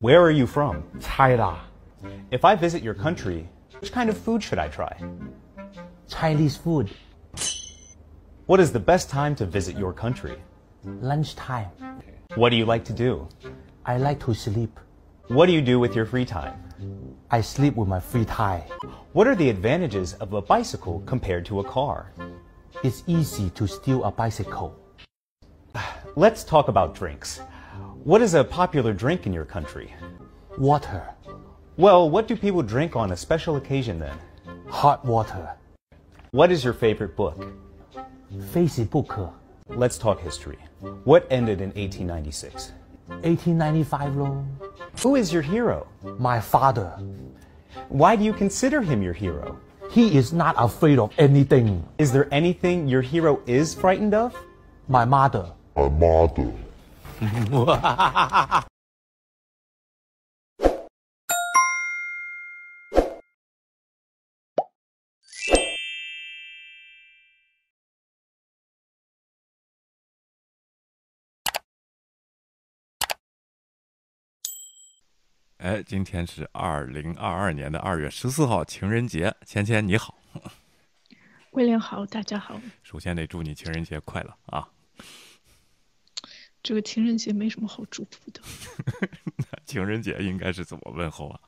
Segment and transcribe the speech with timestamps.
[0.00, 0.84] Where are you from?
[1.00, 1.58] China,
[2.30, 3.48] If I visit your country,
[3.80, 4.92] which kind of food should I try?
[6.06, 6.90] Chinese food,
[8.44, 10.36] What is the best time to visit your country?
[10.84, 11.68] lunchtime.
[12.34, 13.26] What do you like to do?
[13.86, 14.78] I like to sleep.
[15.28, 16.60] What do you do with your free time?
[17.30, 18.64] I sleep with my free time.
[19.14, 22.12] What are the advantages of a bicycle compared to a car?
[22.84, 24.76] It's easy to steal a bicycle.
[26.16, 27.40] Let's talk about drinks.
[28.06, 29.92] What is a popular drink in your country?
[30.58, 31.02] Water,
[31.76, 34.16] Well, what do people drink on a special occasion then?
[34.68, 35.50] hot water,
[36.30, 37.48] What is your favorite book?
[38.54, 39.32] Facebook.
[39.68, 40.58] Let's talk history.
[41.02, 42.70] What ended in 1896?
[43.08, 44.44] 1895咯.
[45.02, 45.88] Who is your hero?
[46.16, 46.92] My father.
[47.88, 49.58] Why do you consider him your hero?
[49.90, 51.82] He is not afraid of anything.
[51.98, 54.32] Is there anything your hero is frightened of?
[54.86, 55.50] My mother.
[55.74, 56.52] My mother.
[75.56, 79.34] 哎，今天是二零二二年的二月十四号，情人节。
[79.46, 80.14] 芊芊你好，
[81.52, 82.60] 威廉好，大家好。
[82.82, 84.68] 首先得祝你情人节快乐啊！
[86.66, 88.40] 这个情人节没什么好祝福的，
[89.64, 91.38] 情人节应该是怎么问候啊？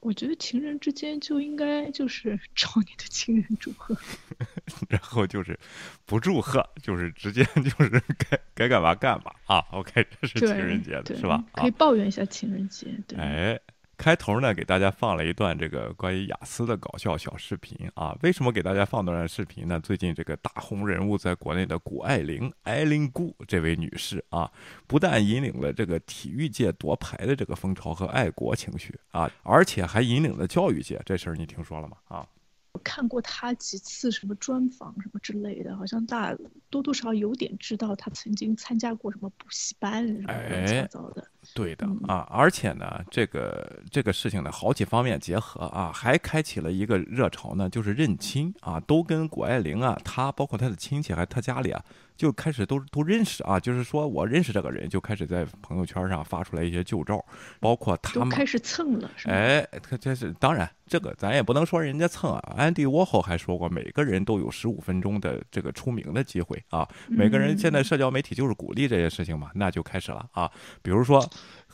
[0.00, 3.94] 我觉得情人之间就应该就是找你的亲人祝贺。
[4.88, 5.58] 然后就是
[6.06, 7.90] 不祝贺，就是直接就是
[8.30, 11.44] 该该干嘛干嘛啊！OK，这是，情人节的对是吧？
[11.52, 13.18] 可以啊，抱怨一下情人节，对。
[13.18, 13.60] 哎，
[14.00, 18.16] 开头呢给大家放了一段这个关于雅思的搞笑小视频啊。
[18.22, 19.78] 为什么给大家放这段视频呢？
[19.78, 24.50] 最近这个大红人物在国内的谷爱凌，艾琳姑这位女士啊，
[24.86, 30.98] 不但引领了这个体育界夺牌的这个风潮和爱国情绪啊，而且还引领了教育界。
[31.04, 31.98] 这事儿你听说了吗？
[32.08, 32.26] 啊？
[32.72, 36.34] 我看过他几次什么专访什么之类的，好像大
[36.70, 41.28] 多多少少有点知道他曾经参加过什么补习班什么乱七八糟的。
[41.54, 51.82] 对的嗯啊，而且呢，这个这个事情呢，好几方面结合啊，还开启了一个热潮呢，就是认亲啊，都跟谷爱凌啊，她包括她的亲戚还有她家里啊，
[52.16, 57.24] 就开始都都认识啊，就是说我认识这个人，就开始在朋友圈上发出来一些旧照，
[57.58, 59.34] 包括他们都开始蹭了，是吗？
[59.34, 62.54] 哎，他这是当然，这个咱也不能说人家蹭啊。
[62.56, 66.86] 安迪沃霍还说过，每个人都有十五分钟的这个出名的机会啊。
[67.08, 70.50] 每个人现在社交媒体就是鼓励这些事情嘛，那就开始了啊。
[70.82, 71.24] 比如说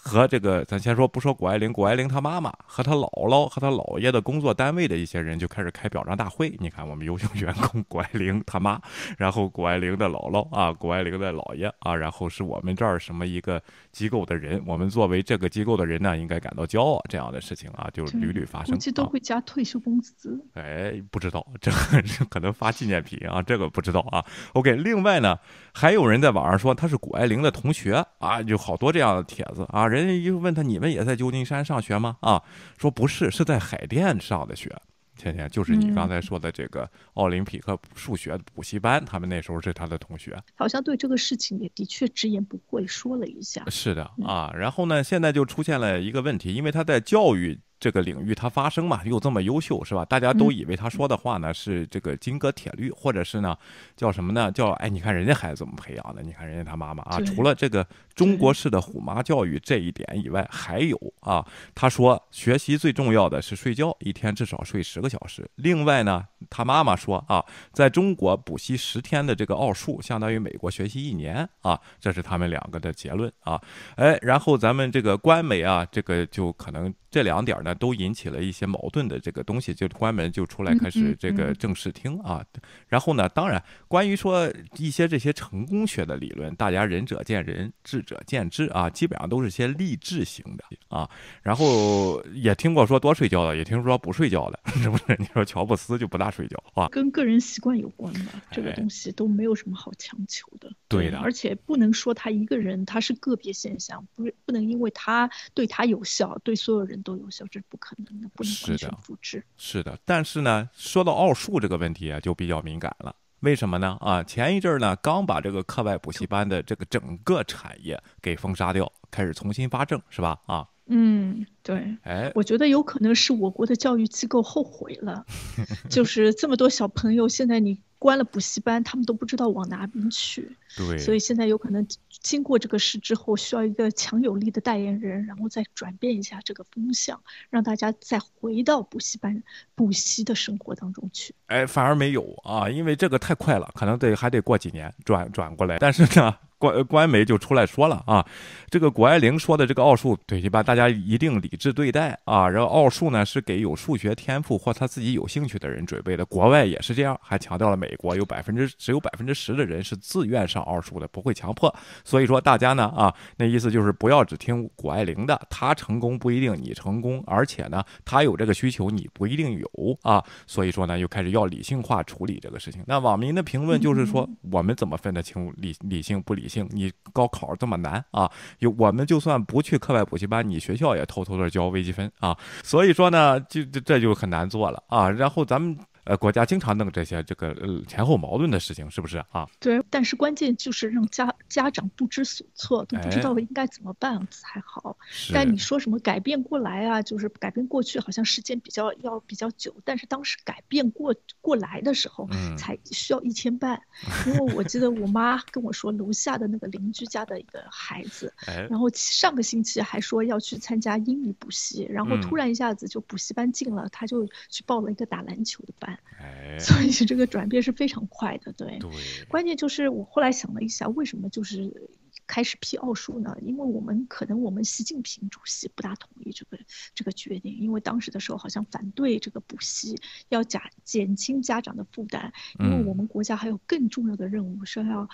[0.07, 6.55] 和这个，咱先说不说谷爱凌，谷爱凌她妈妈和她姥姥和她姥爷的工作单位的一些人就开始开表彰大会。
[6.61, 8.81] 你看，我们优秀员工谷爱凌她妈，
[9.19, 17.03] 然后谷爱凌的姥姥啊，谷爱凌的姥爷啊，然后是我们这儿什么一个机构的人，我们作为这个机构的人呢，应该感到骄傲。
[17.09, 18.77] 这样的事情啊，就屡屡发生。
[18.77, 20.41] 估计都啊会加退休工资。
[20.55, 21.73] 哎，不知道这
[22.31, 24.25] 可能发纪念品啊，这个不知道啊。
[24.53, 25.37] OK，另外呢，
[25.75, 29.87] 还有人在网上说他是谷爱凌的同学啊，有好多这样的帖子啊。
[29.96, 32.17] 人家一问他，你们也在旧金山上学吗？
[32.21, 32.43] 啊，
[32.77, 34.75] 说不是，是在海淀上的学。
[35.19, 40.37] 天天就是你刚才说的这个奥林匹克数学补习班，他们那时候是他的同学。
[40.55, 43.65] 好像对这个事情也的确直言不讳说了一下。
[43.71, 50.05] 是的啊，然后呢，现在就出现了一个问题，因为他在教育这个领域他发声嘛，又这么优秀，是吧？
[50.05, 53.57] 大家都以为他说的话呢是这个金戈铁律，或者是呢
[53.95, 54.51] 叫什么呢？
[54.51, 56.21] 叫哎，你看人家孩子怎么培养的？
[56.21, 61.47] 你看人家他妈妈啊，除了这个中国式的虎妈教育这一点以外，还有啊，
[61.77, 65.49] 他说学习最重要的是睡觉，一天至少睡十个小时。
[65.55, 73.63] 另外呢，他妈妈说啊，在中国补习十天的这个奥数，相当于美国学习一年啊，这是他们两个的结论啊。
[73.95, 82.45] 哎，然后咱们这个官媒啊，这个就可能这两点呢都引起了一些矛盾的这个东西，就关门就出来开始这个正视听啊。
[82.89, 91.09] 然后呢，当然关于说一些这些成功学的理论，大家仁者见仁，智者见智啊，基本上都是些励志型的啊。
[91.43, 95.17] 然后也听过说多睡觉的，也听说不睡觉的， 是不是？
[95.19, 96.87] 你说乔布斯就不大睡觉啊？
[96.89, 100.71] 跟个人习惯有关吧，这个哎东西都没有什么好强求的。
[100.87, 109.45] 对的而且不能说他一个人他是个别现象，不是不能因为他对他有效，对所有人都有效，这是不可能的，不能完全复制。
[109.57, 113.15] 是的，但是呢，说到奥数这个问题啊，就比较敏感了。
[113.41, 113.97] 为什么呢？
[114.01, 120.41] 啊，前一阵儿呢，刚把这个课外补习班的这个整个产业给封杀掉，开始重新发证，是吧？
[120.47, 121.97] 啊，嗯，对。
[122.03, 125.25] 哎，我觉得有可能是我国的教育机构后悔了，
[125.89, 130.51] 就是这么多小朋友，现在你关了补习班，他们都不知道往哪边去。
[130.77, 137.21] 对，所以现在有可能经过这个事之后，需要一个强有力的代言人，然后再转变一下这个风向，
[137.51, 139.43] 让大家再回到补习班
[139.75, 141.35] 补习的生活当中去。
[141.47, 145.79] 哎，反而没有啊，因为这个太快了，可能得还得过几年转转过来。
[145.79, 146.37] 但是呢。
[146.59, 148.25] 官官媒就出来说了啊，
[148.71, 150.63] 这个谷爱凌说的这个奥数，对吧？
[150.63, 152.49] 大家一定理智对待啊。
[152.49, 161.75] 然后奥数呢是给有数学天赋或他自己有兴趣的人准备的，国外也是这样，还强调了美国有百分之只有百分之十的人是自愿上奥数的，不会强迫。
[162.05, 170.25] 所以说大家呢啊，那意思就是不要只听谷爱凌的，她成功不一定你成功，而且呢她有这个需求你不一定有啊。
[170.47, 172.83] 所以说呢又开始要理性化处理这个事情。
[172.87, 176.46] 那网民的评论就是说，我们怎么分得清理理性不理？
[176.49, 178.31] 性，你高考这么难啊？
[178.59, 182.37] 有我们就算不去课外补习班，你学校也偷偷的交微积分啊。
[182.63, 185.11] 所以说呢，就这就很难做了啊。
[185.11, 185.77] 然后咱们。
[186.07, 189.45] 呃，国家经常弄这些这个呃前后矛盾的事情，是不是啊？
[189.59, 194.97] 对，但是关键就是让家家长不知所措，都不知道应该怎么办才好。
[195.35, 197.03] 但你说什么改变过来啊？
[197.03, 199.75] 就是改变过去，好像时间比较要比较久。
[199.85, 203.83] 但是当时改变过过来的时候，才需要一天半。
[204.27, 208.33] 因为我记得我妈跟我说，楼下的那个邻居家的一个孩子，
[208.71, 215.96] 然后上个星期还说要去参加英语补习，然后突然一下子就补习班进了，他就去报了一个打篮球的班。
[216.19, 218.79] 哎，所以这个转变是非常快的，对。
[218.79, 218.91] 对，
[219.29, 221.91] 关键就是我后来想了一下，为什么就是
[222.27, 223.37] 开始批奥数呢？
[223.43, 226.59] 因为我们可能我们习近平主席不大同意这个
[226.95, 235.09] 这个决定，因为当时的时候好像反对这个补习，要减减轻家长的负担，因为我们国家还有更重要的任务是要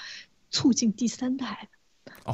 [0.50, 1.68] 促进第三代。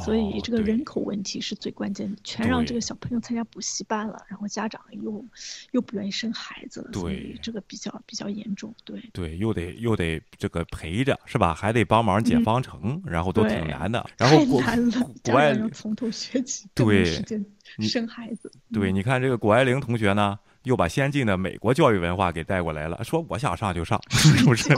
[0.05, 5.25] 所以这个人口问题是最关键的，全让这个小朋友参加补习班了，然后家长又
[5.71, 8.75] 又不愿意生孩子了，所以这个比较比较严重。
[8.85, 11.55] 对对，又得又得这个陪着是吧？
[11.55, 14.05] 还得帮忙解方程，然后都挺难的。
[14.19, 17.45] 然后太难了，谷爱凌从头学起，对，时间
[17.81, 18.53] 生孩子。
[18.73, 20.39] 对，你看这个谷爱凌同学呢。
[20.69, 24.69] 又把先进的美国教育文化给带过来了，说我想上就上， 是不是？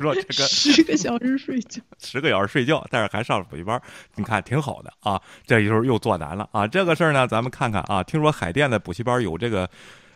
[0.00, 3.80] 说这个十个小时睡觉，十个小时睡觉，但是还上了补习班，
[4.14, 5.20] 你看挺好的啊。
[5.44, 6.66] 这时候又做难了啊。
[6.66, 8.00] 这个事儿呢，咱们看看啊。
[8.02, 9.68] 听说海淀的补习班有这个，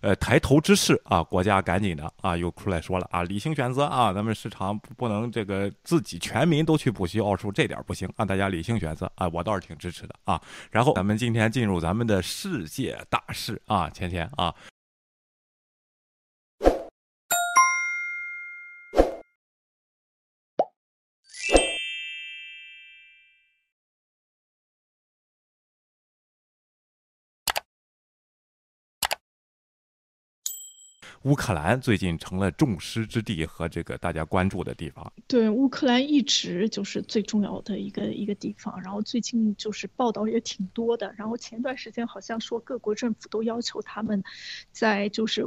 [0.02, 1.20] 呃，抬头之势啊。
[1.20, 8.24] 国家赶紧的啊，又出来说了啊，理性选择啊，咱们市场不能这个自己全民都去补习奥数，这点不行啊。
[8.24, 10.40] 大家理性选择啊，我倒是挺支持的啊。
[10.70, 14.54] 然后咱们今天进入咱们的世界大事啊，芊芊啊。
[31.24, 35.10] 乌克兰最近成了众矢之的和这个大家关注的地方。
[35.26, 38.78] 对，乌克兰一直就是最重要的一个一个地方。
[38.82, 41.14] 然后最近就是报道也挺多的。
[41.16, 44.22] 然后前段时间好像说各国政府都要求他们，
[44.70, 45.46] 在就是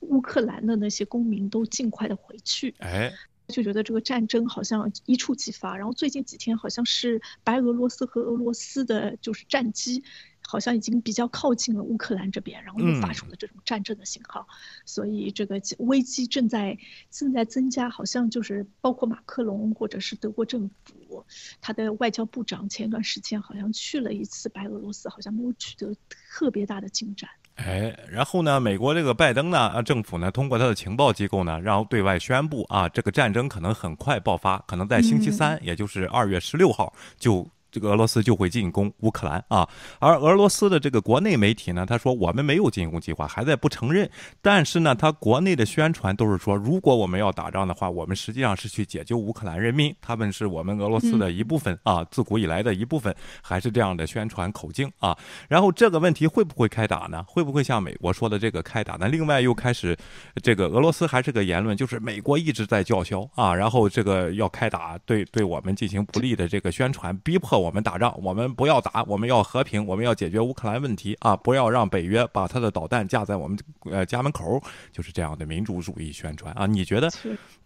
[0.00, 2.74] 乌克兰的那些公民都尽快的回去。
[2.80, 3.10] 哎，
[3.48, 5.74] 就觉得这个战争好像一触即发。
[5.74, 10.04] 然后最近几天好像是白俄罗斯和俄罗斯的就是战机。
[10.54, 14.46] 好像已经比较靠近了乌克兰这边，然后又发出了这种战争的信号，
[14.84, 16.78] 所以这个危机正在
[17.10, 17.90] 正在增加。
[17.90, 21.26] 好像就是包括马克龙或者是德国政府，
[21.60, 25.92] 他的外交部长前一段时间好像去了一次白俄罗斯，好像没有取得
[26.30, 27.28] 特别大的进展。
[27.56, 37.50] 哎，然后呢，美国这个拜登呢，啊，政府呢，通过他的情报机构呢，然后对外宣布啊，这个战争可能很快爆发，可能在星期三，也就是二月十六号就。
[37.74, 44.08] 这个俄罗斯就会进攻乌克兰啊，而俄罗斯的这个国内媒体呢，他说我们没有进攻计划，还在不承认。
[44.40, 53.12] 但是呢，他国内的宣传都是说，如果我们要打仗的话，我们实际上是去解救乌克兰人民，他们是我们俄罗斯的一部分啊，自古以来的一部分，
[53.42, 55.18] 还是这样的宣传口径啊。
[55.48, 57.24] 然后这个问题会不会开打呢？
[57.26, 59.08] 会不会像美国说的这个开打呢？
[59.08, 59.96] 另外又开始，
[60.44, 67.63] 这个俄罗斯还是个言论，就是美国一直在叫嚣啊，然后这个要开打，对对我们进行不利的这个宣传，逼迫。
[67.64, 71.34] 我们打仗，我们不要打，我们要和平，我们要解决乌克兰问题啊！
[71.34, 76.66] 不要让北约把他的导弹架在我们呃家门口，就是这样的民主主义宣传啊！
[76.66, 77.08] 你觉得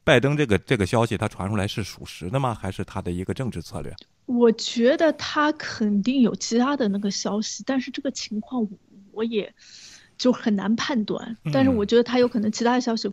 [0.04, 2.54] 拜登这个这个消息他传出来是属实的吗？
[2.54, 3.92] 还是他的一个政治策略？
[4.26, 8.64] 我觉得他肯定有其他的那个消息，但是这个情况
[9.10, 9.52] 我也
[10.16, 11.36] 就很难判断。
[11.52, 13.10] 但是我觉得他有可能其他的消息。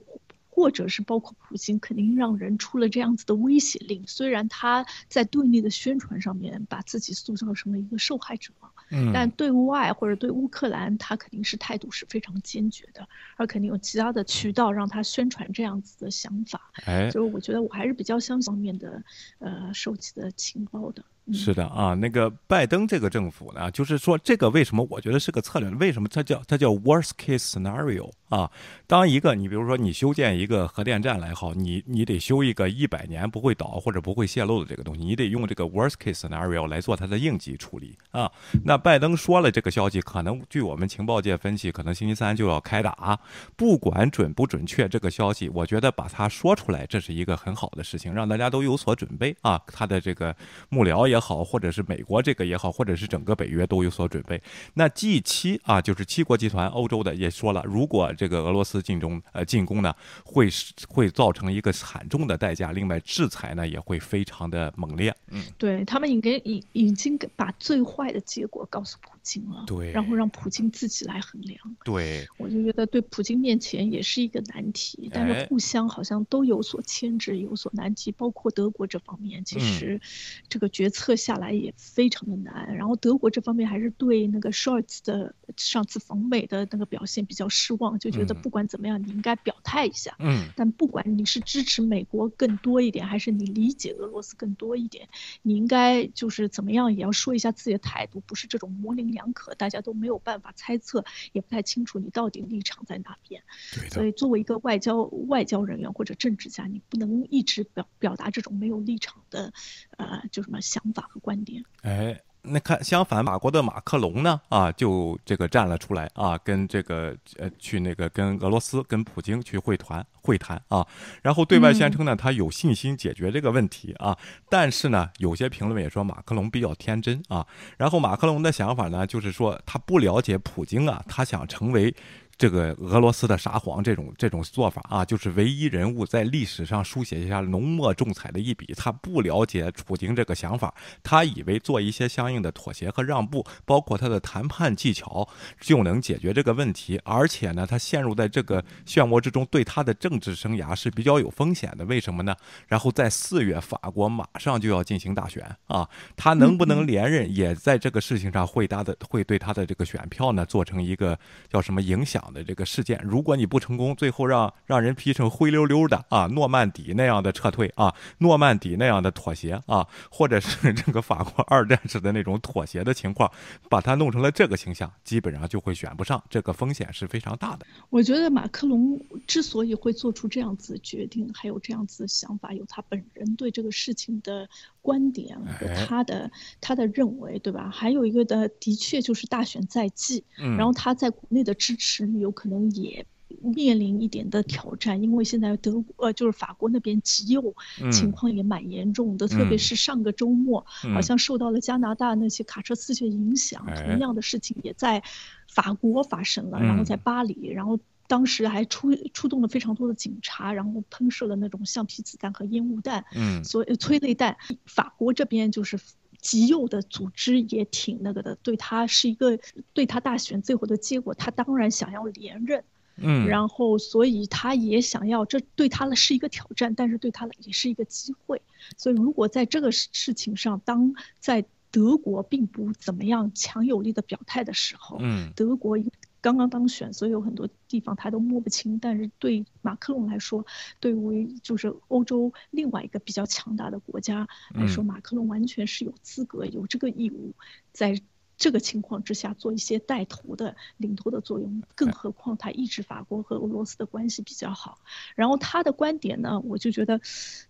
[0.56, 4.02] 或者是包括普京，肯定让人出了这样子的威胁令。
[4.08, 8.54] 虽然他在对内的宣传上面把自己塑造成了一个受害者，
[8.90, 16.72] 嗯但对外或者对乌克兰，他肯定是态度是非常坚决的，而肯定有其他的渠道让他宣传这样子的想法。
[16.86, 19.04] 哎，所以我觉得我还是比较相信方面的
[19.40, 21.04] 呃收集的情报的。
[21.34, 25.70] 是的啊，那个拜登这个政府呢，就是说这个为什么我觉得是个策略？
[25.72, 28.50] 为什么它叫它叫 worst case scenario 啊？
[28.86, 38.32] 当一个你比如说你修建一个核电站来好，你你得修一个一百年不会倒或者不会泄漏的这个东西，你得用这个 worst case scenario 来做它的应急处理啊。
[38.64, 43.20] 那拜登说了这个消息，可能据我们情报界分析，可能星期三就要开打。
[43.56, 49.60] 不管准不准确，这个消息，我觉得把它说出来，这是一个很好的事情，让大家都有所准备啊。
[49.68, 50.36] 他的这个
[50.70, 54.42] 幕僚也也好，或者是美国这个也好，或者是整个北约都有所准备。
[54.74, 59.96] 那 G 七啊，就是七国集团，欧洲的也说了，如果这个俄罗斯进中呃进攻呢，
[60.26, 60.50] 会
[60.90, 62.74] 会造成一个惨重的代价。
[62.74, 65.16] 另外，制裁呢也会非常的猛烈。
[65.32, 71.60] 嗯，对他们已经已已经把最坏的结果告诉普京了，对然后让普京自己来衡量。
[71.84, 78.12] 对，我就觉得对普京面前也是一个难题，但哎是互相好像都有所牵制，有所难题。
[78.12, 80.00] 包括德国这方面，其实
[80.48, 82.78] 这个决策下来也非常的难。
[82.78, 90.16] 然后德国这方面还是对那个 Scholz 的上次访美的那个表现比较失望，就觉得嗯不管怎么样，你应该表态一下。
[90.20, 95.10] 嗯，但不管你是支持美国更多一点，还是你理解俄罗斯更多一点，
[95.42, 103.42] 你应该就是怎么样也要说一下自己的态度，不是这种模棱两可，大家都没有办法猜测，也不太清楚你到底立场在哪边。
[103.74, 109.52] 对所以作为一个外交外交人员或者政治家，你不能一直表表达这种没有立场的，
[109.98, 111.64] 呃，就什么想法和观点。
[111.82, 114.40] 哎，那看相反，法国的马克龙呢？
[114.50, 120.86] 啊，就这个站了出来啊，跟这个呃去那个跟俄罗斯跟普京去会谈会谈啊，
[121.22, 124.18] 然后对外宣称呢，他有信心解决这个问题啊，
[124.50, 127.46] 但是呢，有些评论也说马克龙比较天真啊，
[127.78, 131.94] 然后马克龙的想法呢，就是说他不了解普京啊，他想成为。
[132.38, 138.74] 这个俄罗斯的沙皇这种这种做法啊，就是唯一人物在历史上书写一下浓墨重彩的一笔。
[138.76, 145.28] 他不了解普京这个想法，他以为做一些相应的妥协和让步，包括他的谈判技巧，
[145.62, 147.00] 就能解决这个问题。
[147.06, 151.86] 而且呢，他陷入在这个漩涡之中，对他的政治生涯是比较有风险的。
[151.86, 152.36] 为什么呢？
[152.68, 155.88] 然后在四月，法国马上就要进行大选啊，
[156.18, 161.18] 他能不能连任，也在这个事情上会他的会对他的这个选票呢做成一个
[161.50, 163.00] 叫什么影响的这个事件。
[163.04, 173.32] 如果你不成功，最后让让人批成灰溜溜的啊，诺曼底那样的撤退啊，诺曼底那样的妥协啊，或者是这个法国二战时的那种妥协的情况，
[173.70, 177.66] 把它弄成了这个形象，基本上就会选不上，这个风险是非常大的。
[177.90, 184.48] 我觉得马克龙之所以会做出这样子决定，还有这样子想法，有他本人对这个事情的
[184.86, 187.70] 观点和哎他的他的认为，对吧？
[187.74, 190.56] 还有一个的，的确就是大选在即，嗯。
[190.58, 193.06] 然后他在国内的支持有可能也。
[193.42, 197.92] 面临一点的挑战，因为现在德国呃就是法国那边极右嗯。
[197.92, 199.60] 情况也蛮严重的，特别嗯。
[199.60, 200.94] 是上个周末，嗯。
[200.94, 203.84] 好像受到了加拿大那些卡车司机的影响，哎。
[203.84, 205.04] 同样的事情也在
[205.52, 207.78] 法国发生了，然后在嗯巴黎，然后
[208.08, 214.38] 当时还出出动了非常多的警察，然后喷射了那种橡皮子弹和烟雾弹，嗯所以催泪弹。
[214.66, 215.80] 法国这边就是。
[216.22, 219.38] 极右的组织也挺那个的，对他是一个
[219.74, 222.64] 对他大选最后的结果，他当然想要连任，
[222.96, 228.42] 嗯，然后所以他也想要，这对他的是一个挑战，但是对他也是一个机会。
[228.76, 235.78] 所以如果在这个事事情上，当在德国并不怎么样强有力的表态的时候，嗯德国
[236.26, 238.80] 刚刚当选，所以有很多地方他都摸不清。
[238.80, 240.44] 但是对马克龙来说，
[240.80, 247.36] 对于就是欧洲另外一个比较强大的国家来说，嗯马克龙完全是有资格、有这个义务，
[247.72, 248.02] 在
[248.38, 251.64] 这个情况之下做一些带头的、领头的作用。
[251.76, 254.80] 更何况他一直法国和俄罗斯的关系比较好。
[255.16, 257.00] 然后他的观点呢，我就觉得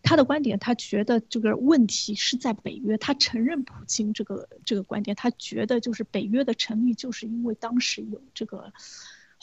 [0.03, 8.71] 他的观点，他觉得这个问题是在北约，他承认普京这个这个观点，他觉得就是北约的成立就是因为当时有这个。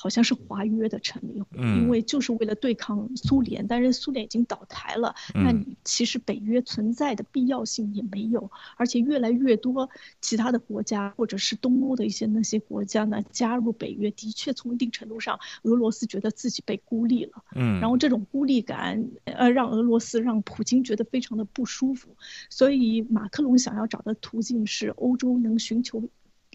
[0.03, 1.83] 好像是华约的成立，嗯。
[1.83, 9.89] 因为就是为了对抗苏联，但是苏联已经倒台了，那嗯你其实北约存在的必要性也没有，而且越来越多
[10.21, 22.17] 其他的国家或者是东欧的一些那些国家呢加入北约，的确从一定程度上，俄罗斯觉得自己被孤立了，嗯，然后这种孤立感，呃，让俄罗斯让普京觉得非常的不舒服，
[22.51, 26.03] 所以马克龙想要找的途径是欧洲能寻求。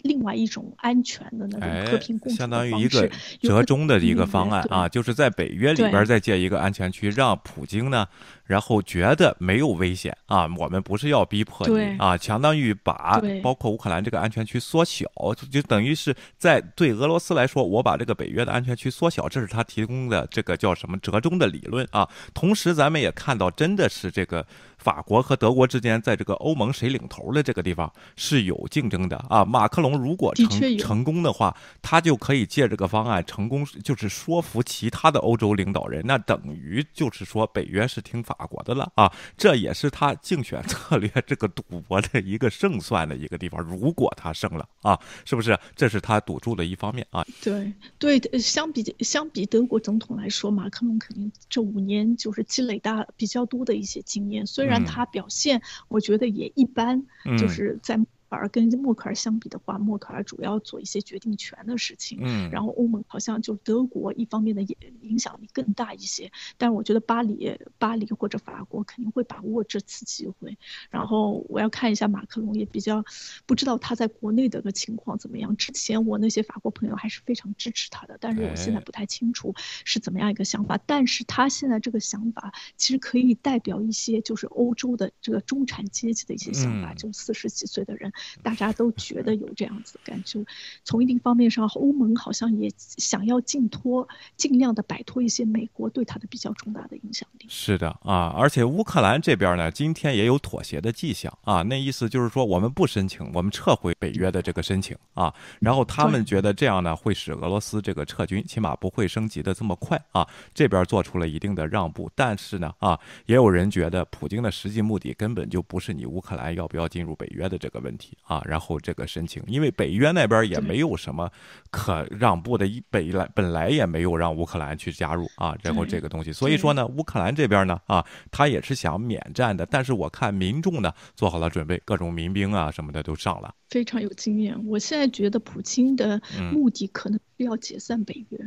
[0.02, 3.10] 另外一种安全的那哎种和平共处相当于一个
[3.42, 8.06] 折中的一个嗯方案啊，就是在北约里边再建一个安全区，让普京呢，
[8.48, 15.04] 然后觉得没有危险啊，我们不是要逼迫你啊，相当于把包括乌克兰这个安全区缩小，
[15.36, 22.08] 就就等于是在对俄罗斯来说，我把这个北约的安全区缩小，这是他提供的这个叫什么折中的理论啊。
[22.32, 24.46] 同时，咱们也看到，真的是这个
[24.78, 29.44] 法国和德国之间在这个欧盟谁领头的这个地方是有竞争的啊。
[29.44, 39.12] 马克龙如果成成功的话，他就可以借这个方案成功，就是说服其他的欧洲领导人，那等于就是说北约是听法国的了啊。
[39.36, 43.60] 这也是他竞选策略这个赌博的一个胜算的一个地方。
[43.60, 45.58] 如果他胜了啊，是不是？
[45.76, 47.24] 这是他赌注的一方面啊。
[47.42, 54.46] 对对，呃相比相比德国总统来说，马克龙肯定这五年就是积累大比较多的一些经验。
[54.46, 57.98] 虽然嗯他表现我觉得也一般，嗯就是在
[58.30, 62.18] 默克尔跟默克尔相比的话，默克尔主要做一些决定权的事情。
[62.20, 70.58] 嗯，然后欧盟好像就德国一方面的影影响力更大一些，但是我觉得巴黎、巴黎或者法国肯定会把握这次机会。
[70.90, 73.02] 然后我要看一下马克龙，也比较
[73.46, 75.56] 不知道他在国内的个情况怎么样。
[75.56, 79.54] 之前我那些法国朋友还是非常支持他的，但是我现在哎不太清楚
[79.84, 80.78] 是怎么样一个想法。
[80.86, 90.44] 但是他现在这个想法其实可以代表一些就是欧洲的这个中产阶级的一些想法，嗯就四十几岁的人，大家都觉得有这样子的感觉。
[90.84, 94.06] 从一定方面上，欧盟好像也想要尽脱，
[94.36, 97.46] 尽量的摆脱一些美国对它的比较重大的影响力。
[97.48, 101.62] 是的啊，而且乌克兰这边呢，今天也有妥协的迹象啊。
[101.62, 105.34] 那意思就是说，我们不申请，我们撤回北约的这个申请啊。
[105.60, 110.26] 然后他们觉得这样呢，会使俄罗斯这个撤军起码不会升级的这么快啊。
[110.54, 118.42] 这边做出了一定的让步，但是呢啊，也有人觉得普京的实际目的根本就不是你乌克兰要不要进入北约的这个问题啊。
[118.44, 121.30] 然后这个申请，因为北约那边也没有什么
[121.70, 125.56] 可让步的，一北来本来也没有让乌克兰去加入啊。
[125.62, 133.54] 然后这个东西，所以说呢，乌克兰这边呢啊，他也是想免战的，但是我看民众呢做好了准备，各种民兵啊什么的都上了。
[133.68, 134.58] 非常有经验。
[134.66, 138.38] 我现在觉得普京的嗯目的可能是要解散北约。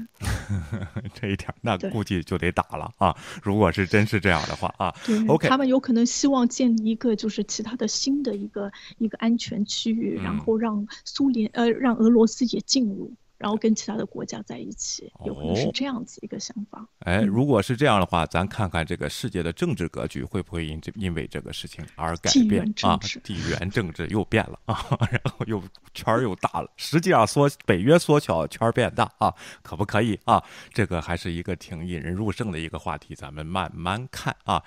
[1.13, 3.15] 这一点那估计就得打了啊！
[3.43, 16.85] 如果是真是这样的话啊对，OK，他们有可能希望建立一个就是其他的新的一个一个安全区域，嗯然后让苏联呃让俄罗斯也进入，然后跟其他的国家在一起，有可能是哦这样子一个想法。
[16.99, 22.99] 哎，如果是这样的话，咱看看这个世界的政治格局会不会因这因为这个事情而改变啊？
[23.23, 24.77] 地缘政治又变了啊，
[25.09, 25.59] 然后又
[25.95, 26.69] 圈儿又大了。
[26.77, 30.43] 实际上缩北约缩小，圈儿变大啊，可不可以啊？
[30.71, 34.61] 这个还是一个挺引人入胜的一个话题，咱们慢慢看啊。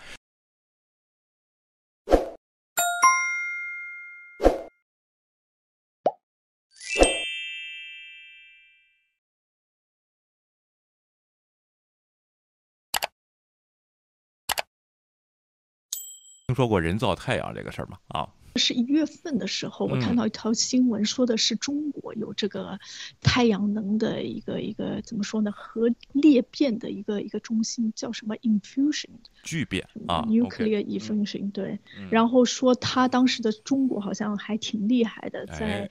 [16.55, 17.99] 听说过人造太阳这个事儿吗？
[18.07, 20.01] 啊，是一月份的时候，我嗯。
[20.01, 22.79] 看到一条新闻，说的是中国有这个
[23.21, 29.11] 太阳能的一个一个怎么说呢，核裂变的一个一个中心，叫什么？Infusion
[29.43, 31.77] 巨变啊 nuclear infusion，对。
[31.99, 35.59] 嗯，然后说他当时的中国好像还挺厉害的，哎。
[35.59, 35.91] 在。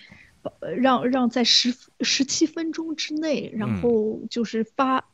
[0.60, 5.06] 呃让让在十十七分钟之内，然嗯后就是发，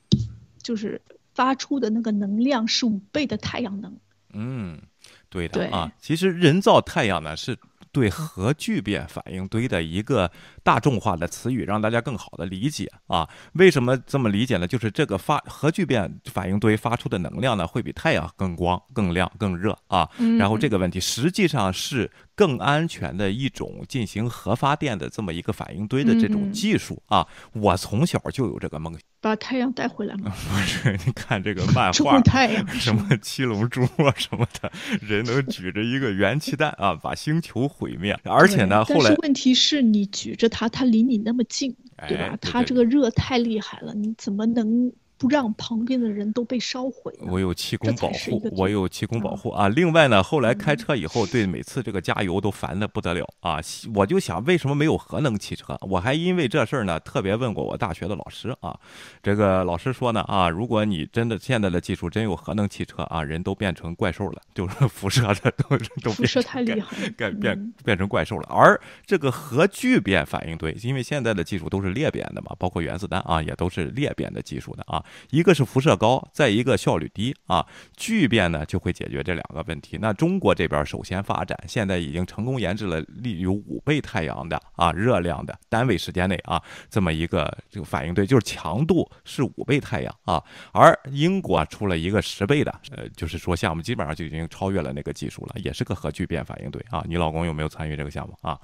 [0.63, 0.99] 就是
[1.35, 3.95] 发出的那个能量是五倍的太阳能。
[4.33, 4.81] 嗯，
[5.29, 5.91] 对的啊。
[5.99, 7.57] 其实人造太阳呢是
[7.91, 10.31] 对核聚变反应堆的一个
[10.69, 13.27] 大众化的词语，让大家更好的理解啊。
[13.53, 14.67] 为什么这么理解呢？
[14.67, 20.08] 就是这个发核聚变反应堆发出的能量呢，会比太阳更光、更亮、更热啊。
[20.38, 27.27] 然后这个问题实际上是更安全的一种进行核发电的这么一个反应堆的这种技术啊。
[27.53, 30.91] 我从小就有这个梦想，把太阳带回来吗，不是？
[31.03, 38.15] 你看这个漫画太阳什么七龙珠啊什么的，人能举着一个元气弹啊，把星球毁灭。
[38.23, 41.74] 而且呢，后来但是问题是你举着它，它离你那么近，
[42.06, 42.34] 对吧？
[42.34, 47.13] 哎对对它这个热太厉害了，你怎么能不让旁边的人都被烧毁？
[47.27, 49.67] 我有气功保护我有气功保嗯护啊。
[49.67, 53.60] 另外呢，后来开车以后，对每次这个加油都烦的不得了啊。
[53.93, 55.77] 我就想，为什么没有核能汽车？
[55.82, 58.79] 我还因为这事儿呢，特别问过我大学的老师啊。
[59.21, 68.47] 这个老师说呢啊，如果你真的现在的技术真有核能汽车啊，人都变成怪兽了，就是辐射的都都辐射太厉害了，变变嗯变成怪兽了。
[68.49, 75.03] 而这个核聚变反应堆，因为现在的技术都是裂变的嘛，包括原子弹啊，也都是裂变的技术的啊。
[75.30, 77.65] 一个是辐射高，再一个效率低啊。
[77.95, 79.98] 聚变呢就会解决这两个问题。
[80.02, 90.43] 那中国这边首先发展，现在已经成功研制了利有五倍太阳的啊热量的单位时间内啊这么一个这个反应堆，就是强度是五倍太阳啊。
[90.72, 97.04] 而英国出了一个十倍的，呃，就是说项目基本上就已经超越了那个技术了，也是个核聚变反应堆啊。
[97.08, 98.60] 你老公有没有参与这个项目啊？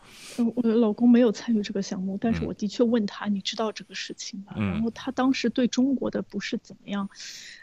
[0.55, 4.53] 我老公没有参与这个项目，但是我的确问他，你知道这个事情吗？
[4.55, 7.07] 然后他当时对中国的不是怎么样，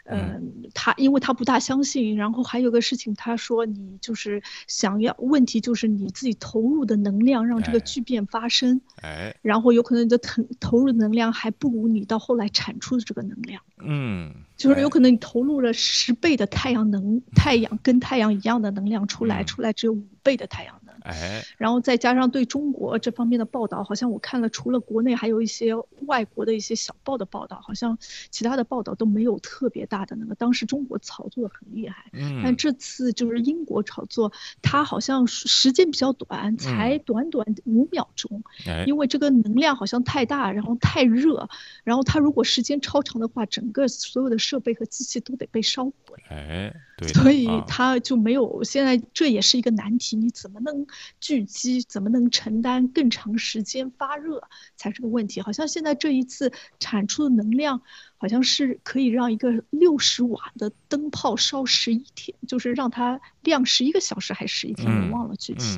[0.05, 20.73] 嗯，他因为他不大相信，然后还有个事情，他说你就是想要，问题就是你自己投入的能量让这个聚变发生，哎，然后有可能你的投投入的能量还不如你到后来产出的这个能量，嗯，就是有可能你投入了十倍的太阳能，太阳跟太阳一样的能量出来，出来只有五倍的太阳。
[21.03, 25.73] 哎，然后再加上对中国这方面的报道，好像我看了，除了国内，还有一些
[26.07, 27.97] 外国的一些小报的报道，好像
[28.29, 30.35] 其他的报道都没有特别大的那个。
[30.35, 38.43] 当时中国炒作的很厉害，嗯，但这次就是英国炒作，它好像时间比较短，才短短五秒钟，
[38.85, 41.49] 因为这个能量好像太大，然后太热，
[41.83, 48.63] 然后它如果时间超长的话，整个所有的设备和机器都得被烧毁，哎，对，所以他就没有。
[48.63, 50.85] 现在这也是一个难题，你怎么能？
[51.19, 54.43] 聚集怎么能承担更长时间发热
[54.75, 55.41] 才是个问题？
[55.41, 57.81] 好像现在这一次产出的能量，
[58.23, 65.77] 好像是可以让一个六十瓦的灯泡烧十一天，就是让它亮十一个小时还是十一天，我忘了具体。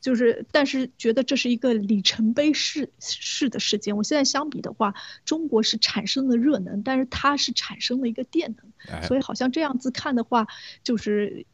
[0.00, 3.96] 就是但是觉得这是一个里程碑式式的事件。
[3.96, 4.94] 我现在相比的话，
[5.24, 10.48] 中国是产生了热能，但是它是产生了一个电能，所以好像这样子看的话，
[10.82, 11.46] 就是。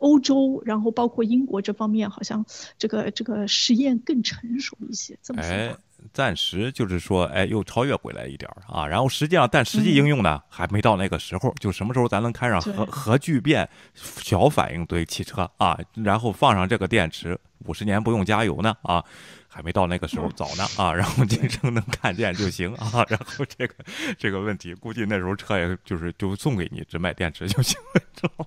[0.00, 2.44] 欧洲，然后包括英国这方面，好像
[2.76, 5.16] 这个这个实验更成熟一些。
[5.22, 5.76] 这么说，
[6.12, 8.86] 暂时就是说，哎，又超越回来一点儿啊。
[8.86, 11.54] 然后实际上，但实际应用呢，还没到那个时候。
[11.60, 15.78] 就什么时候咱能开上核核聚变小反应堆汽车啊？
[15.94, 19.04] 然后放上这个电池，五十年不用加油呢啊？
[19.52, 20.94] 还没到那个时候，早呢啊！
[20.94, 23.04] 然后今生能看见就行啊！
[23.08, 23.74] 然后这个
[24.16, 28.46] 这个问题，估计那时候车也就是就送给你，只买电池就行了，知道吗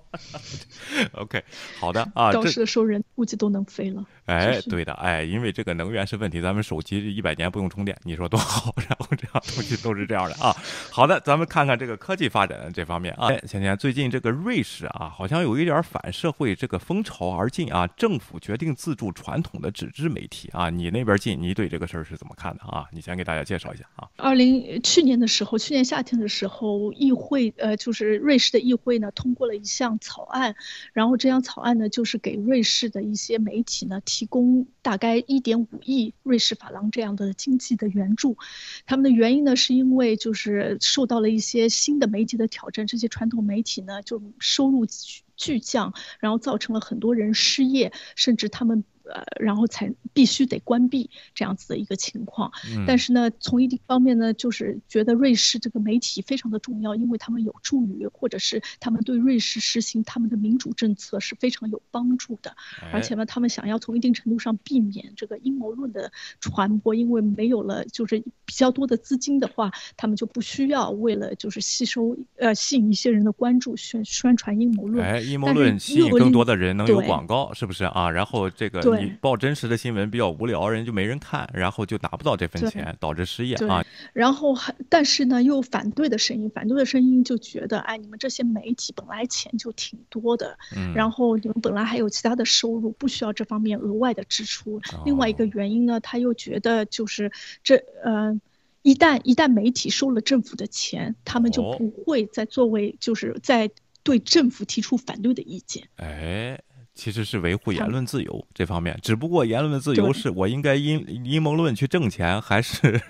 [1.12, 1.44] ？OK，
[1.78, 2.32] 好的啊。
[2.32, 4.02] 到时的时候人估计都能飞了。
[4.24, 8.74] 哎，对的，哎，因为这个能源是问题，咱们手机一百年不用充电，你说多好？
[8.88, 10.56] 然后这样东西都是这样的啊。
[10.90, 13.30] 好的，咱们看看这个科技发展的这方面啊。
[13.46, 20.93] 前天最近这个瑞士啊，好像有一点反社会这个风潮而进啊，政府决定自助传统的纸质媒体啊，你。
[20.94, 22.86] 那边进，你对这个事儿是怎么看的啊？
[22.92, 24.08] 你先给大家介绍一下啊。
[24.16, 30.54] 二零去年的时候，去年夏天的时候，议会呃，就是瑞士的议会呢，通过了一项草案，
[30.92, 38.38] 然后这项草案呢，就是给瑞士的一些媒体呢，提供大概一点五亿瑞士法郎这样的经济的援助。
[38.86, 48.84] 他们的原因呢，是因为就是受到了一些新的媒体的挑战，这些传统媒体呢，就收入巨巨降，然后造成了很多人失业，甚至他们。
[49.12, 52.50] 呃，然后才必须得关闭这样子的一个情况。
[52.86, 62.56] 但是呢，从一定方面呢，就是觉得瑞士这个媒体非常的重要，因为他们有助于，或者是他们对瑞士实行他们的民主政策是非常有帮助的。
[62.92, 75.04] 而且呢，他们想要从一定程度上避免这个阴谋论的传播，因为没有了就是比较多的资金的话，他们就不需要为了就是吸收呃吸引一些人的关注宣宣传阴谋论。
[75.04, 78.10] 哎，阴谋论吸引更多的人能有广告，是不是啊？
[78.10, 78.93] 然后这个。
[79.00, 83.84] 你报真实的新闻比较无聊，人就没人看，然后就拿不到这份钱，导致失业啊。
[84.12, 90.58] 然后还但是呢，又反对的声音，反对的声音就觉得，哎，你们这些媒体本来钱就挺多的，
[90.94, 94.80] 然后你们本来还有其他的收入，不需要这方面额外的支出。
[95.04, 98.40] 另外一个原因呢，他又觉得就是这呃，
[98.82, 103.70] 一旦一旦媒体收了政府的钱，他们就不会再作为就是在
[104.02, 105.88] 对政府提出反对的意见。
[105.96, 106.60] 哎。
[106.94, 113.00] 其实是维护言论自由这方面，只不过言论自由是我应该阴阴谋论去挣钱，还是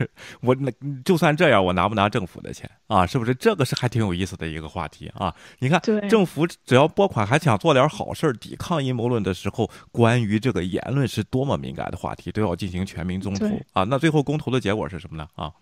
[0.40, 0.72] 我那
[1.04, 3.06] 就算这样，我拿不拿政府的钱啊？
[3.06, 5.34] 是不是这个是还挺有意思的一个话题啊？
[5.58, 13.84] 你看，政府只要拨款，还想做点好事儿，抵抗阴谋论的时候，关于这个言论是多么敏感的话题，都要进行全民公投啊！
[13.84, 15.28] 那最后公投的结果是什么呢？
[15.34, 15.52] 啊？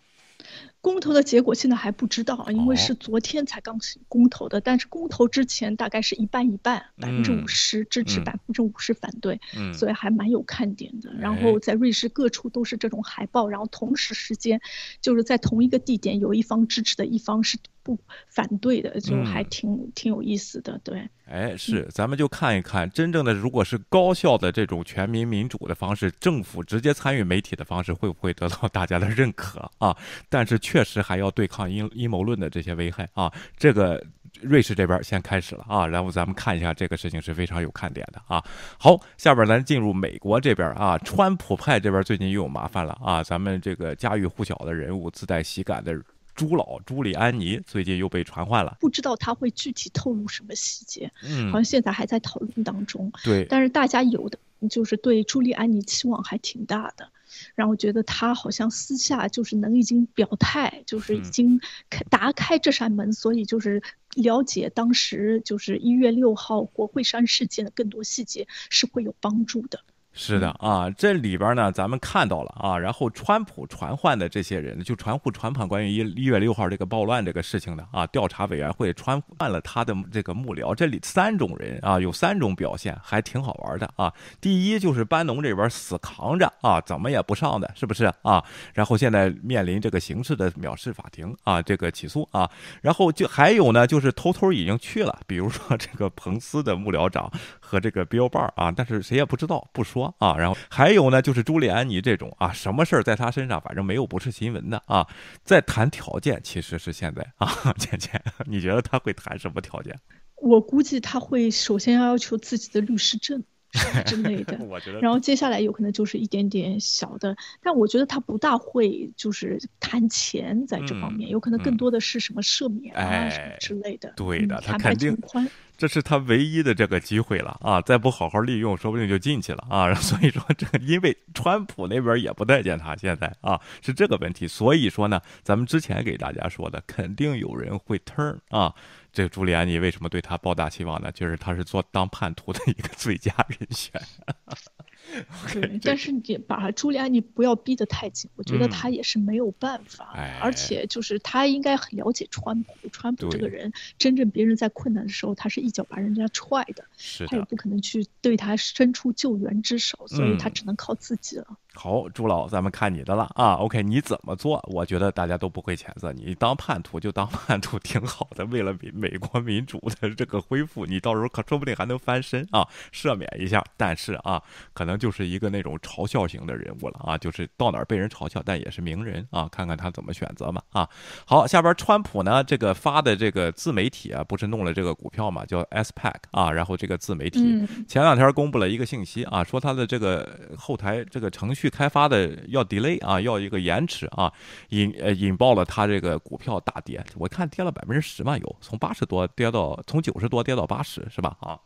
[0.80, 4.60] 公投的结果现在还不知道，因为是昨天才刚公投的。
[4.60, 9.40] 但是公投之前大概是一半一半，百分之五十支持，百分之五十反对，
[9.72, 11.12] 所以还蛮有看点的。
[11.14, 14.60] 然后在瑞士各处都是这种海报，然后同时时间
[15.00, 20.80] 就是在同一个地点有一方支持的一方是不反对的，就嗯还挺、挺有意思的。
[20.84, 29.96] 对，哎，是，咱们就看一看，真正的如果是高效的这种全民民主的方式，政府直接参与媒体的方式，会不会得到大家的认可啊？
[30.28, 33.32] 但是确实还要对抗阴阴谋论的这些危害啊。
[33.56, 34.02] 这个
[34.40, 38.42] 瑞士这边先开始了啊，然后咱们看一下这个事情是非常有看点的啊。
[38.78, 46.00] 好，下边咱进入美国这边啊，川普派这边最近又有麻烦了啊，咱们这个家喻户晓的人物，自带喜感的
[46.34, 51.50] 朱老朱利安尼最近又被传唤了，不知道他会具体透露什么细节，嗯。
[51.52, 53.12] 好嗯，像现在还在讨论当中。
[53.22, 54.38] 对，但是大家有的
[54.70, 57.10] 就是对朱利安尼期望还挺大的，
[57.54, 63.82] 然后觉得他好像私下就是能已经表态，就是已嗯经开打开这扇门，所以就是
[64.14, 69.80] 了解当时就是一月六号国会山事件的更多细节是会有帮助的。
[70.14, 84.12] 是的啊，这里边呢，咱们看到了啊，然后川普传唤的这些人，就传呼传唤关于一一月六号这个暴乱这个事情的啊，调查委员会传唤了他的这个幕僚，这里三种人啊，有三种表现，还挺好玩的啊。
[84.38, 88.44] 第一就是班农这边死扛着啊，怎么也不上的，是不是啊？
[88.74, 92.50] 然后现在面临这个刑事的藐视法庭啊，这个起诉啊，
[92.82, 97.32] 然后就还有呢，就是偷偷已经去了，比如说这个彭斯的幕僚长
[97.72, 100.36] 和这个 Bill Barr 啊，但是谁也不知道，不说啊。
[100.36, 105.06] 然后还有呢，就是朱利安尼这种啊，什么事儿在他身上，反正没有不是新闻的啊。
[105.42, 109.98] 在谈条件，其实是现在啊，倩倩，你觉得他会谈什么条件？
[110.36, 113.42] 我估计他会首先要求自己的律师证
[114.06, 114.58] 之类的。
[114.64, 124.12] 我觉得，然后接下来有可能就是一点点小的，但我觉得他不大会就是谈钱在这方面，有可能更多的是什么赦免啊、什么之类的。
[124.16, 125.48] 对的他肯定宽。
[125.78, 127.80] 这是他唯一的这个机会了啊！
[127.80, 129.92] 再不好好利用，说不定就进去了啊！
[129.96, 134.46] 所以说，这个因为川普那边也不待见他，现在啊是这个问题。
[134.46, 138.72] 所以说呢，咱们之前给大家说的，肯定有人会 turn 啊。
[139.12, 141.12] 这个朱利安尼为什么对他抱大期望呢？
[141.12, 144.00] 就是他是做当叛徒的一个最佳人选。
[145.52, 150.12] 对，但是你把朱利安尼不要逼得太紧，我觉得嗯他也是没有办法。
[150.14, 161.58] 哎而且就是他应该很了解川普，川普这个人，真正别人在困难的时候，他是一脚把人家踹的，是的，他也不可能去对他伸出救援之手，所以他嗯只能靠自己了。
[161.74, 163.54] 好，朱老，咱们看你的了啊。
[163.54, 164.62] OK，你怎么做？
[164.70, 166.34] 我觉得大家都不会谴责你。
[166.34, 168.44] 当叛徒就当叛徒，挺好的。
[168.46, 173.64] 为了美美国民主的这个恢复，你到时候可说不定还能翻身啊，赦免一下。
[173.76, 174.42] 但是啊，
[174.74, 180.88] 可能就是一个那种嘲笑型的人物了啊，就是到哪儿被人嘲笑，但也是名人啊，看看他怎么选择嘛啊。
[181.26, 187.40] 好，下边川普呢这个发的这个自媒体啊，不是弄了这个股票嘛，叫 SPAC 啊，然后这个自媒体。
[187.42, 194.32] 嗯，前两天公布了一个信息啊，说他的这个后台这个程序开发的要 delay 啊，要一个延迟啊，
[194.70, 201.36] 引呃引爆了它这个股票大跌，我看跌了百分之十嘛，有从八十多跌到从九十多跌到八十是吧？
[201.40, 201.58] 啊，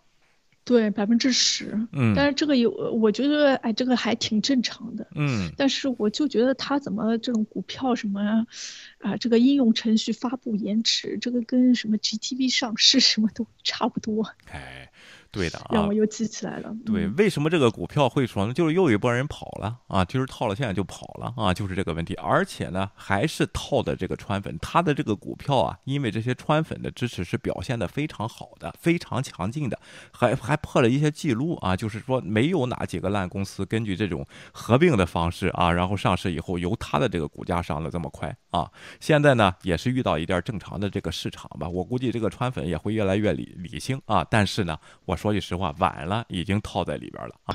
[0.64, 1.78] 对，百分之十。
[1.92, 5.06] 嗯但是这个有，我觉得哎，这个还挺正常的。
[5.14, 8.46] 嗯，但是我就觉得他怎么这种股票什么，
[8.98, 14.90] 啊，这个应用程序发布延迟，这个跟什么 GTV 上市什么都差不多，哎，
[15.37, 16.75] 对的啊，让我又记起来了。
[16.85, 18.53] 对，嗯为什么这个股票会说呢？
[18.53, 22.14] 就是又有一波人跑了啊，就是套了现在就跑了啊，就是这个问题。
[22.14, 29.79] 而且呢，还是套的这个川粉，他的这个股票啊，因为这些川粉的支持是表现的非常好的，非常强劲的，
[30.12, 38.70] 还还破了一些记录啊，就是说没有哪几个烂公司根据这种合并的方式啊，然后上市以后由它的这个股价上的这么快啊。
[39.01, 44.27] 现在呢，也是遇到一点正常的这个市场吧，我估计这个川粉也会越来越理理性啊。
[44.29, 47.52] 但是呢，我说说句实话，晚了，已经套在里边了啊。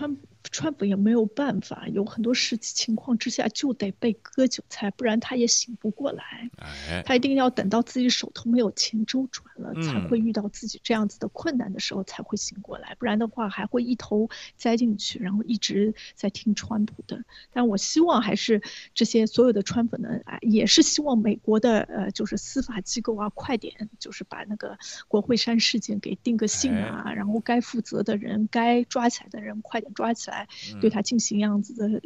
[0.50, 6.50] 川普也没有办法，有很多实际情况之下就得被割韭菜，不然他也醒不过来。
[6.58, 17.24] 哎，他一定要等到自己手头没有钱周转了，才嗯会遇到自己这样子的困难的时候才会醒过来，不然的话还会一头栽进去，然后一直在听川普的。
[17.52, 18.62] 但我希望还是
[18.94, 24.78] 这些所有的川粉呢，哎，也是希望美国的呃，就是司法机构啊，快点就是把那个
[25.08, 30.31] 国会山事件给定个性啊，然后该负责的人、该抓起来的人快点抓起来，
[30.80, 32.02] 对他进行样子的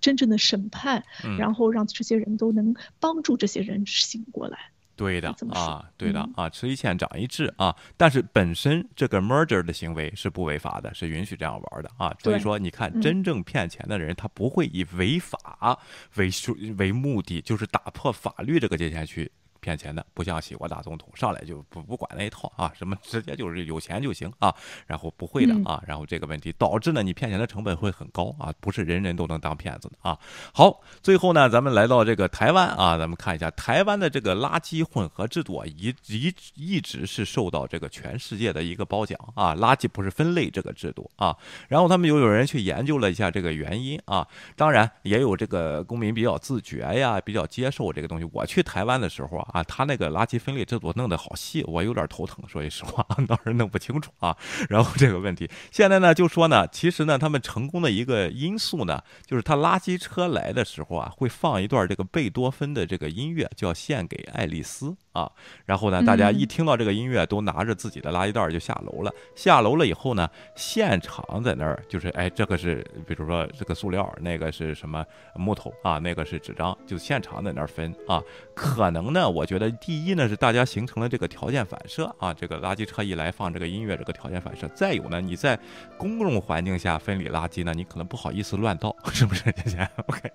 [0.00, 4.58] 真正的审判，嗯然后让这些人都能帮助这些人醒过来。
[4.96, 7.76] 对的啊，对的嗯啊，吃一堑长一智啊。
[7.98, 12.16] 但是本身这个 merger 的行为是不违法的，是允许这样玩的啊。
[12.22, 15.78] 所以说，你看嗯真正骗钱的人，他不会以违法
[16.14, 19.30] 为数为目的，就是打破法律这个界限去。
[19.66, 24.54] 骗钱的，不像喜国大总统上来就不不管那一套啊，什么直接就是有钱就行啊，
[24.86, 30.16] 然后不会的啊，然后这个问题导致呢你骗钱的成本会很高啊，不是人人都能当骗子的啊。
[30.54, 44.24] 好，最后呢，咱们来到这个台湾啊，咱们看一下台湾的这个垃圾混合制度啊，一一一直是受到这个全世界的一个褒奖啊，垃圾不是分类这个制度啊，然后他们又有人去研究了一下这个原因啊，
[44.54, 48.30] 当然也有这个公民比较自觉呀，比较接受这个东西。
[48.32, 54.36] 我去台湾的时候啊，他那个垃圾分类制度弄得好细，我有点头疼，说句实话， 当时弄不清楚啊。
[54.68, 65.30] 然后这个问题，现在呢就说呢，其实呢他们成功的一个因素呢，就是他垃圾车来的时候啊，会放一段这个贝多芬的这个音乐，叫《献给爱丽丝》啊。
[65.64, 69.12] 然后呢，大家一听到这个音乐，都拿着自己的垃圾袋就下楼了。
[69.34, 78.22] 下楼了以后呢，现场在那儿就是哎，这个是比如说这个塑料，那个是什么木头啊，那个是纸张，就现场在那儿分啊。
[78.54, 84.66] 可能呢，我觉得第一呢是大家形成了这个条件反射啊，这个垃圾车一来放这个音乐，这个条件反射。
[84.74, 85.58] 再有呢，你在
[85.98, 89.44] 公共环境下分理垃圾呢，你可能不好意思乱倒，是不是？
[89.52, 90.30] 姐姐，OK，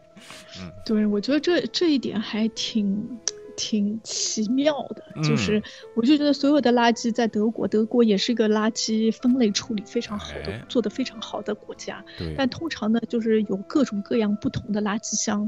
[0.59, 3.19] 嗯，对，我觉得这这一点还挺。
[3.57, 5.61] 挺奇妙的，就是
[5.93, 12.03] 我就觉得所有的垃圾在德国，德国也是一个垃圾分类处理非常好的、做的非常好的国家。
[12.37, 15.47] 但通常呢，就是有各种各样不同的垃圾箱。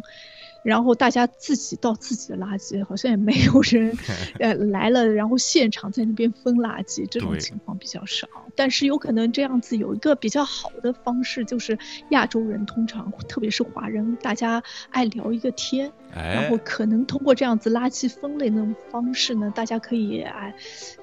[0.64, 3.96] 然后大家自己倒自己的垃圾，好像也没有人，
[4.40, 8.28] 呃来了，然后现场在那边分垃圾，这种情况比较少。
[8.56, 11.78] 但是有可能这样子有一个比较好的方式，就是
[12.12, 20.54] 亚洲人通常，特别是华人，大家爱聊一个天，然后可能通过这样子垃圾分类那种方式呢，大家可以哎，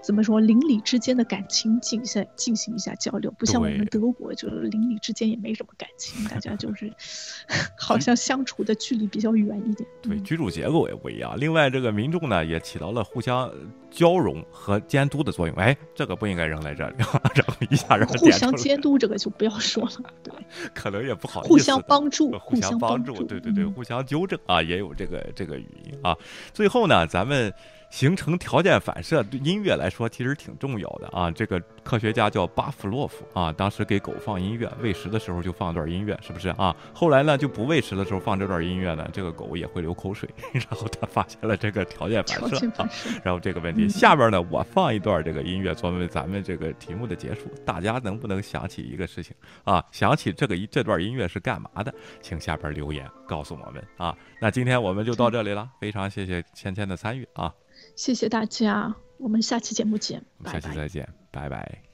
[0.00, 6.92] 怎么说邻里之间的感情进行进行一下交流，不像我们德国，就是邻里之间也没什么感情，大家就是
[7.76, 9.49] 好像相处的距离比较远。
[9.50, 11.34] 远一点，对，居住结构也不一样。
[11.36, 13.50] 另外，这个民众呢也起到了互相
[13.90, 15.56] 交融和监督的作用。
[15.56, 16.94] 哎，这个不应该扔在这里，
[17.34, 20.10] 然后一下让互相监督，这个就不要说了。
[20.22, 20.32] 对，
[20.72, 21.42] 可能也不好。
[21.42, 26.16] 互相帮助，互相帮助，对对对，互相纠正啊，也有这个这个语音啊。
[26.52, 27.52] 最后呢，咱们。
[27.90, 31.30] 形成条件反射对音乐来说其实挺重要的啊！
[31.30, 36.74] 这个科学家叫巴甫洛夫啊，当时给狗放音乐，喂食的时候就放段音乐，是不是啊？
[36.94, 40.28] 后来呢就不喂食的时候放这段音乐呢，这个狗也会流口水。
[40.52, 42.88] 然后他发现了这个条件反射啊。
[43.24, 49.84] 然后这个问题，下边呢我放一段这个音乐作为咱们这个题目的结束，大家能不能想起一个事情啊？
[49.90, 51.92] 想起这个一这段音乐是干嘛的？
[52.22, 54.16] 请下边留言告诉我们啊！
[54.40, 57.52] 那今天我们就到这里了，非常谢谢芊芊的参与啊！
[57.96, 61.89] 谢谢大家，我们下期节目见，我们下期再见，拜拜。